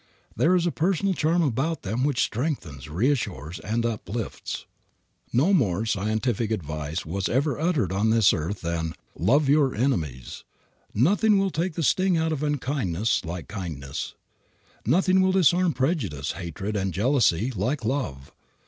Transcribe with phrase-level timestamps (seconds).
[0.35, 4.65] There is a personal charm about them which strengthens, reassures, and uplifts.
[5.31, 10.43] No more scientific advice was ever uttered on this earth than "Love your enemies."
[10.91, 14.15] Nothing will take the sting out of unkindness like kindness;
[14.87, 18.31] nothing will disarm prejudice, hatred, and jealousy like love.